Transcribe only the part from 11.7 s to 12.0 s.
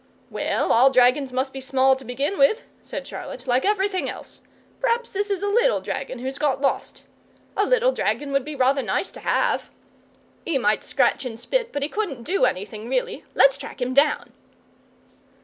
but he